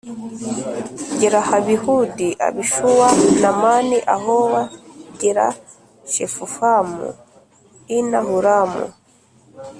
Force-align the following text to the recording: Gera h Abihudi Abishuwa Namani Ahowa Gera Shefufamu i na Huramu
Gera 1.19 1.41
h 1.47 1.49
Abihudi 1.59 2.27
Abishuwa 2.47 3.07
Namani 3.41 3.97
Ahowa 4.15 4.61
Gera 5.19 5.47
Shefufamu 6.13 7.05
i 7.97 7.97
na 8.09 8.19
Huramu 8.27 8.85